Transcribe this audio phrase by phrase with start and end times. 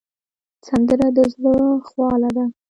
[0.67, 1.55] سندره د زړه
[1.87, 2.45] خواله ده